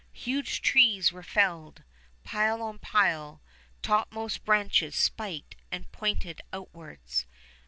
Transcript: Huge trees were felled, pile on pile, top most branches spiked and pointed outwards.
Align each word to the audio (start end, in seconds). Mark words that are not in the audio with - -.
Huge 0.13 0.63
trees 0.63 1.11
were 1.11 1.21
felled, 1.21 1.83
pile 2.23 2.59
on 2.63 2.79
pile, 2.79 3.39
top 3.83 4.11
most 4.11 4.43
branches 4.43 4.95
spiked 4.95 5.57
and 5.71 5.91
pointed 5.91 6.41
outwards. 6.51 7.27